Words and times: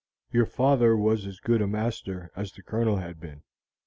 Your 0.31 0.47
father 0.47 0.97
was 0.97 1.27
as 1.27 1.39
good 1.39 1.61
a 1.61 1.67
master 1.67 2.31
as 2.35 2.51
the 2.53 2.63
Colonel 2.63 2.97
had 2.97 3.19
been. 3.19 3.43